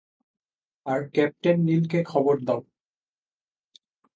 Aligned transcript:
আর 0.85 0.99
captain 1.13 1.57
নিলকে 1.67 1.99
খবর 2.03 2.35
দাও। 2.47 2.61